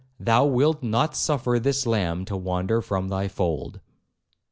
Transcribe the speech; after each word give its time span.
thou 0.19 0.43
wilt 0.47 0.81
not 0.81 1.15
suffer 1.15 1.59
this 1.59 1.85
lamb 1.85 2.25
to 2.25 2.35
wander 2.35 2.81
from 2.81 3.09
thy 3.09 3.27
fold.' 3.27 3.79